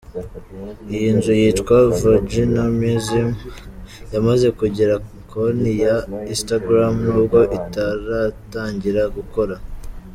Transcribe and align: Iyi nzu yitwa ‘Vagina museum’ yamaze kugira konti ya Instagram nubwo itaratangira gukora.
Iyi 0.95 1.09
nzu 1.17 1.31
yitwa 1.41 1.77
‘Vagina 2.01 2.61
museum’ 2.79 3.29
yamaze 4.13 4.47
kugira 4.59 4.93
konti 5.31 5.71
ya 5.83 5.95
Instagram 6.33 6.93
nubwo 7.05 7.39
itaratangira 7.59 9.01
gukora. 9.17 9.55